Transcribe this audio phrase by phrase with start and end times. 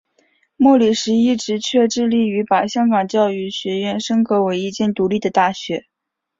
[0.57, 5.85] 莫礼时一直却致力于把香港教育学院升格为一间独立的大学。